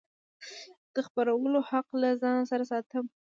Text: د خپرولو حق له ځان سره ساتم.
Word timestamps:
د 0.93 0.95
خپرولو 1.07 1.59
حق 1.69 1.87
له 2.01 2.09
ځان 2.21 2.39
سره 2.51 2.63
ساتم. 2.71 3.05